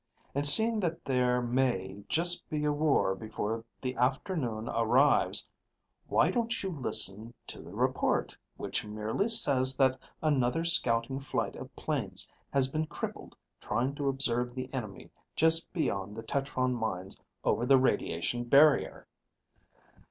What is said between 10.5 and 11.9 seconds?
scouting flight of